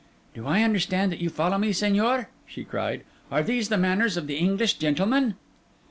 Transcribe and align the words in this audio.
'Do 0.33 0.47
I 0.47 0.63
understand 0.63 1.11
that 1.11 1.21
you 1.21 1.29
follow 1.29 1.59
me, 1.59 1.69
Señor?' 1.71 2.25
she 2.47 2.63
cried. 2.63 3.03
'Are 3.31 3.43
these 3.43 3.69
the 3.69 3.77
manners 3.77 4.17
of 4.17 4.25
the 4.25 4.35
English 4.39 4.79
gentleman? 4.79 5.35